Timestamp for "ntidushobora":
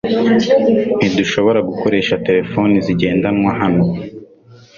0.97-1.59